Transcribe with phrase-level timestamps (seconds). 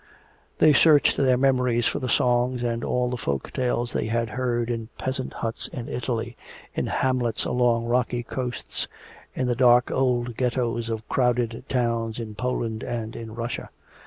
[0.57, 4.71] They searched their memories for the songs and all the folk tales they had heard
[4.71, 6.35] in peasant huts in Italy,
[6.73, 8.87] in hamlets along rocky coasts,
[9.35, 13.69] in the dark old ghettos of crowded towns in Poland and in Russia.